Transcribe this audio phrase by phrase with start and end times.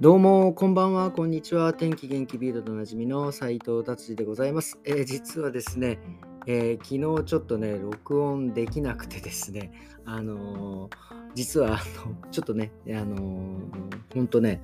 [0.00, 1.74] どうも、こんばんは、こんにちは。
[1.74, 4.78] 天気元気ビールドおなじみの斉藤達治でございます。
[4.84, 5.98] えー実はですね、
[6.46, 9.72] えー昨日ちょっとね、録音できなくてですね、
[10.04, 10.96] あのー
[11.34, 14.62] 実はあの、ちょっとね、あのーほんとね、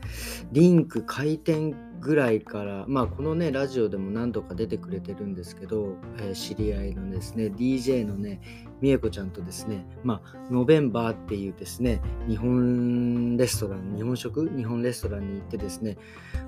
[0.53, 8.41] リンク回転ぐらいから、まあ、このね、ラジオでも何度か出てくれてるんですけど、えー知り合いのですね、DJ のね、
[8.81, 14.51] みえこちゃんとですね、まあ、ノベンバーっていうですね、日本レストラン、日本食？
[14.57, 15.97] 日本レストランに行ってですね、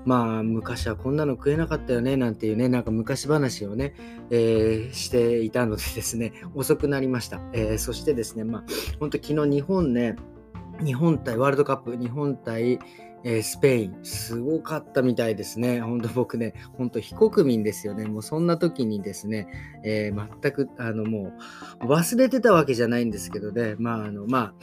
[0.05, 3.95] まあ、昔はこんなの食えなかったよね、なんていうね、なんか昔話をね、
[4.31, 7.41] えーしていたのでですね、遅くなりました。
[7.53, 8.65] えーそしてですね、まあ、
[9.01, 10.17] 本当昨日日本ね、
[10.85, 12.79] 日本対ワールドカップ、日本対、
[13.29, 15.81] えースペイン、すごかったみたいですね。
[15.81, 18.07] 本当僕ね、本当非国民ですよね。
[18.07, 19.49] もうそんな時にですね、
[19.83, 21.33] えー全く、あの、も
[21.81, 24.55] う忘れてたわけじゃないんですけどね、まあ、あの、まあ、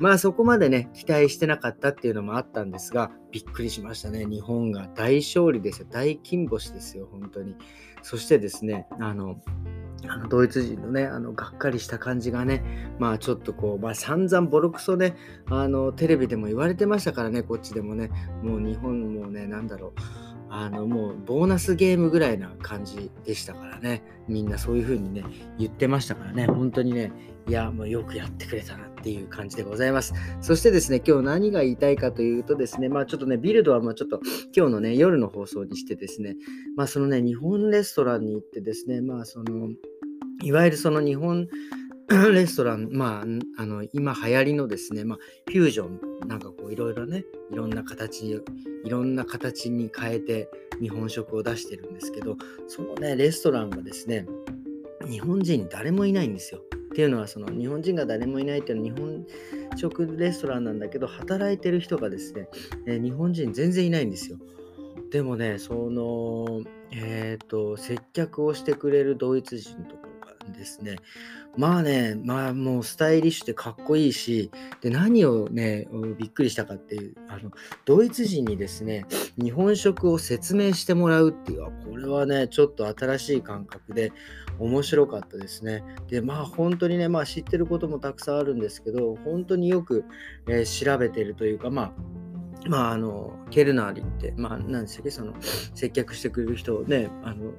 [0.00, 4.26] まあそこまでね、期待してなかったっていうのもあったんですが、びっくりしましたね。
[4.26, 5.86] 日本が大勝利ですよ。
[5.88, 7.54] 大金星ですよ、本当に。
[8.02, 9.40] そしてですね、あの、
[10.06, 12.62] あのドイツ人のね、あのがっかりした感じがね、
[12.98, 18.10] まあちょっとこう、まあ散々ボロクソね、あのテレビでも言われてましたからね、こっちでもね、
[18.42, 25.24] もう日本もね、何だろう、あのもうボーナスゲームぐらいな感じでしたからね、みんなそういう風にね、
[25.58, 27.12] 言ってましたからね、本当にね、
[27.48, 30.12] いや、もうよくやってくれたなっていう感じでございます。
[30.40, 34.20] そしてですね、今日何が言いたいかというとですね、まあちょっとね、ビルドはまあちょっと
[34.54, 36.36] 今日のね、夜の放送にしてですね、
[36.76, 39.70] まあそのね、日本レストランに行ってですね、まあその、
[40.42, 41.48] いわゆるその日本
[42.32, 50.48] レストラン、まあ、あの今流行りのですね、まあ、フュージョン、なんかこういろいろね、いろんな形、いろんな形に変えて
[50.80, 54.26] 日本食を出してるんですけど、そのね、レストランはですね、
[55.06, 56.62] 日本人誰もいないんですよ。
[56.88, 59.26] っていうのは、その日本人が誰もいないっていうのは日本
[59.76, 62.48] 食レストランなんだけど、働いてる人がですね、
[62.86, 64.38] えー日本人全然いないんですよ。
[65.10, 70.08] でもね、その、えっ、と、接客をしてくれるドイツ人とか
[70.56, 70.96] ですね、
[71.58, 77.50] まあね、まあもうスタイリッシュでかっこいいし、で、何をね、びっくりしたかっていう、あの、
[77.84, 84.12] ドイツ人にですね、日本食を説明してもらうっていう、これはね、ちょっと新しい感覚で
[84.60, 85.82] 面白かったですね。
[86.06, 90.04] で、まあ本当にね、まあ知ってることもたくさんあるんですけど、本当によく、
[90.46, 91.92] えー調べてるというか、まあ、
[92.66, 95.32] まあ、あの、ケルナーリって、まあ、なんでしたっけ、その、
[95.74, 97.52] 接客してくれる人ね、あの、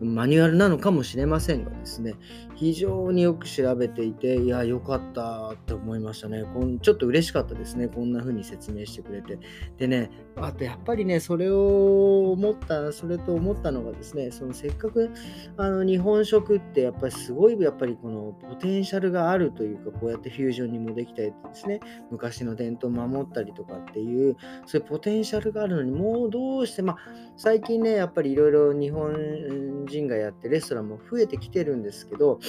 [0.00, 2.14] マニュアルなのかもしれませんがですね、
[2.54, 6.44] 非常によく調べていて、いや、よかったって思いましたね。
[6.54, 9.38] こんちょっと嬉しかったですね、こんな風に説明してくれて。
[9.76, 15.10] でね、あとやっぱりね、それを思った、それと思ったのがですね、そのせっかく
[15.56, 26.96] あの日本食ってやっぱりすごいやっぱりこのポテンシャルがあるというか、こうやってフュージョンにもできたりですね、昔の伝統を守ったりとかっていう、そういうポテンシャルがあるのに、もうどうして、まあ、
[27.36, 32.40] 最近ね、やっぱりいろいろ日本人がやってレストランも増えてきてるんですけど、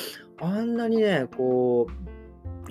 [0.41, 2.19] あんなにね、こう、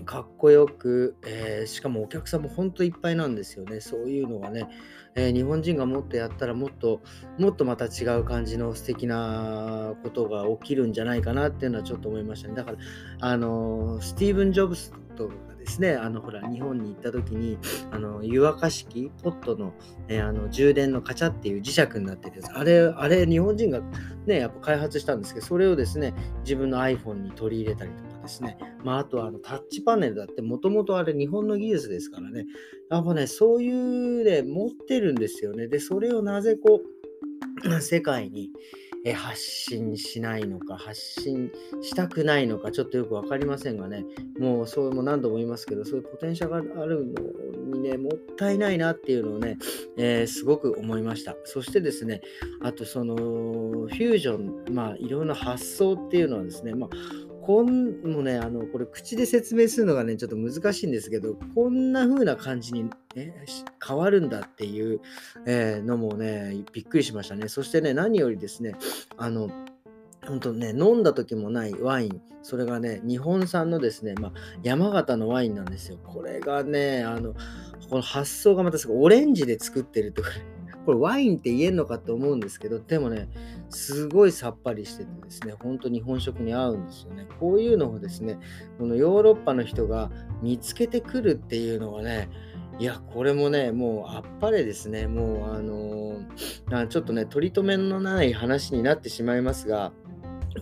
[0.05, 3.81] かっこよく、えーしかもお客さんも本当いっぱいなんですよね。
[3.81, 4.69] そういうのがね、
[5.15, 7.00] えー日本人がもっとやったらもっと
[7.39, 12.55] もっとまた違う感じの素敵なことが起きるんじゃないかなっていうのはちょっと思いましたね。
[12.55, 12.79] だから、
[13.21, 15.35] あの、スティーブン・ジョブズとか
[15.69, 17.59] ですね、あの、ほら、日本に行った時に、
[17.91, 19.75] あの、湯沸かし器、ポットの,、
[20.09, 23.81] えーあの充電のカチャっていう磁石になってるやつ、あれ、あれ、日本人が
[24.27, 32.47] ね、やっぱ開発したんですけど、それをですね、自分の iPhone に取り入れたりとかですね、まあ、あとはあのタッチパネルだって、もともとあれ日本の技術ですからね、
[32.91, 35.69] やっぱね、そういうね、持ってるんですよね。
[35.69, 38.50] で、それをなぜこう、世界に
[39.05, 41.51] え発信しないのか、発信
[41.83, 44.05] したくないのか、ちょっとよく分かりませんがね、
[44.39, 49.59] もうそうも何度も言いますけど、そういうポテンシャルがあるのにね、もったいないなっていうのをね、
[49.97, 51.37] えーすごく思いました。
[51.45, 52.21] そしてですね、
[52.63, 62.85] あとそのフュージョン、まあいろんな発想っていうのはですね、まあこんもね、あの、これ口で説明するのがね、ちょっと難しいんですけど、こんな風な感じに、
[63.15, 63.43] ね、
[63.83, 65.00] 変わるんだっていう、
[65.47, 67.49] えーのもね、びっくりしましたね。
[67.49, 68.75] そしてね、何よりですね、
[69.17, 69.49] あの、
[70.27, 75.97] 本当ね、飲んだ時もないワイン、それがね、日本産のですね、まあ、山形のワインなんですよ。
[76.05, 77.33] これがね、あの、
[77.89, 80.29] この発想がまたすごいオレンジで作ってるとか、
[80.88, 83.29] これワインって言えんのかって思うんですけど、でもね、
[83.69, 87.26] すごいさっぱりしててですね、本当日本食に合うんですよね。
[87.38, 88.38] こういうのをですね、
[88.79, 92.31] このヨーロッパの人が見つけてくるっていうのがね、
[92.79, 95.08] いや、これもね、もうあっぱれですね。
[95.08, 99.93] もう、あのーちょっとね、取り留めのない話になってしまいますが、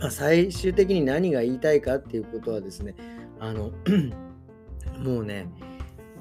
[0.01, 2.97] まあ、最終的に何が言いたいかっていうことはですね、
[3.39, 3.71] あの、
[4.99, 5.49] もうね、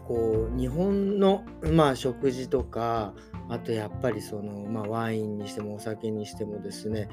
[0.08, 3.13] こう日本の、まあ、食事とか
[3.50, 7.08] あとやっぱりその、まあ、ワインにしてもお酒にしてもですね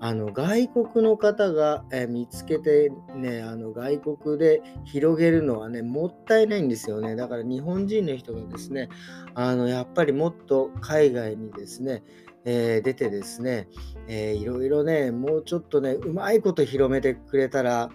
[0.00, 7.16] あの外国の方が、え見つけてねあの外国で広げるのはねもったいないんですよね。
[7.16, 8.88] だから日本人の人がですね
[9.34, 12.02] あのやっぱりもっと海外にですね
[12.44, 13.68] えー、出てですね、
[14.06, 17.90] えー、いろいろね、もうちょっとね、うまいこと広めてくれたら、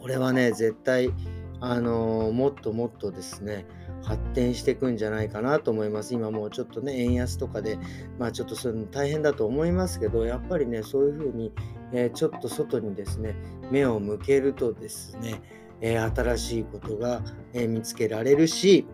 [0.00, 1.12] これはね、絶対、
[1.60, 3.66] あの、もっともっとですね、
[4.02, 6.14] 発展していくんじゃないかなと思います。
[6.14, 7.78] 今もうちょっとね、円安とかで、
[8.18, 11.52] まあちょっとそういうの大変だと思いますけど、やっぱりね、そういうふうに、
[11.92, 13.34] えー、ちょっと外にですね、
[13.70, 15.42] 目を向けるとですね、
[15.80, 17.22] えー、新しいことが、
[17.52, 18.86] えー、見つけられるし、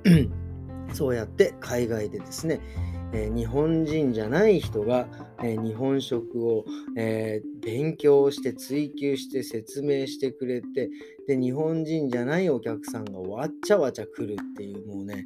[0.93, 2.61] そうやって海外でですね、
[3.13, 5.07] えー、日本人じゃない人が、
[5.43, 6.65] えー、日本食を、
[6.97, 10.89] えー、勉強して追求して説明してくれて
[11.27, 15.25] で日本人じゃないお客さんがわっちゃわちゃ来るっていうもうね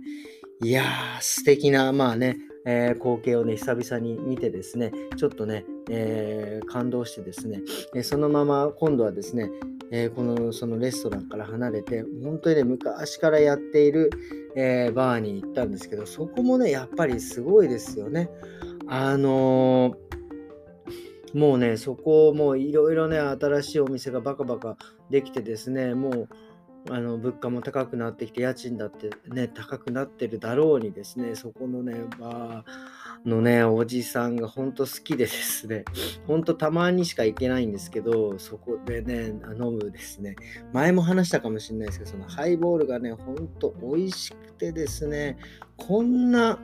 [0.62, 2.36] いやー素敵なまあね、
[2.70, 7.62] え光景をね久々に見てですねちょっとね、え感動してですね、
[7.94, 9.50] えそのまま今度はですね
[9.90, 14.10] え、このそのレストランから離れて本当にね昔からやっている、
[14.54, 18.28] え、バーに行ったんですけどそこもねやっぱりすごいですよね。
[18.86, 19.96] あの、
[21.34, 24.76] もうねそこもいろいろね新しいお店がバカバカ
[25.10, 26.28] できてですねもう
[26.90, 35.84] あの物価も高くなってきて家賃だってね高くなってるだろうにですねそこのねバーのねおじさんがほんと好きでですね
[36.26, 40.36] ほんとたまにしか行けないんですけどそこでね飲むですね。
[40.72, 45.38] 前も話したかもしれないですけどそのハイボールがねほんと美味しくてですね
[45.76, 46.58] こんな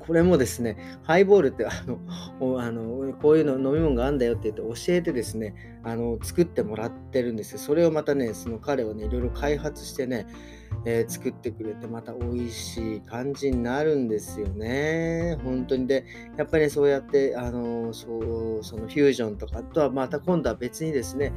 [0.00, 7.58] これもですね、ハイボールってあのあのこういうの飲み物があるんだよって言って教えてですね、あの作ってもらってるんですよ。
[7.58, 10.26] それをまたね、その彼はね、いろいろ開発してね、
[10.84, 15.38] えー、作ってくれて、また美味しい感じになるんですよね。
[15.44, 15.86] 本当に。
[15.86, 16.06] で、
[16.36, 21.32] やっぱり、そうやって、あのそうそのフュージョンとかとはまた今度は別にですね、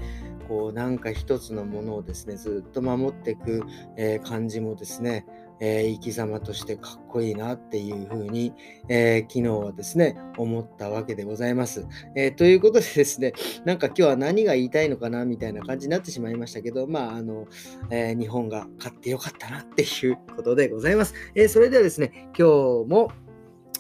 [0.48, 3.64] こうなんか一つのものをですね、ずっと守っていく、
[3.98, 5.26] えー、感じもですね、
[5.60, 8.54] えー、生き様としてかっこいいなっていうふうに、
[8.90, 17.46] えー、昨日はですね、思ったわけでございます、えー、ということでですね、なんか今日は何が言いたいのかなみたいな感じになってしまいましたけど、まあ、あの、
[17.90, 21.14] え日本が勝ってよかったなっていうことでございます。
[21.36, 23.12] えそれではですね、今日も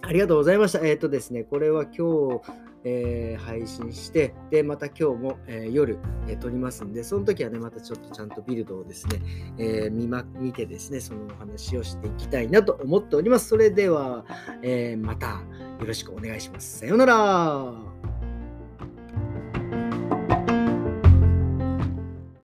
[0.01, 0.85] ありがとうございました。
[0.85, 2.41] えっ、とですね、これは今日、
[2.85, 5.97] えー、配信して、で、また今日も、えー、夜、
[6.27, 9.21] えー、撮りますんで、その時はね、またちょっとちゃんとビルドをですね、
[9.57, 13.49] え見ま、見てですね、そのお話をしていきたいなと思っております。
[13.49, 14.23] それでは、
[14.61, 15.41] えまた
[15.79, 16.79] よろしくお願いします。
[16.79, 18.04] さようなら。